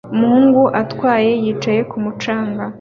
Umuhungu 0.13 0.61
atwaye 0.81 1.31
yicaye 1.43 1.81
kumu 1.91 2.11
canga 2.21 2.63